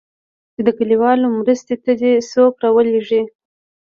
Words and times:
چې 0.53 0.61
د 0.67 0.69
كليوالو 0.77 1.27
مرستې 1.37 1.75
ته 1.83 1.91
دې 1.99 2.11
څوك 2.31 2.53
راولېږي. 2.63 3.21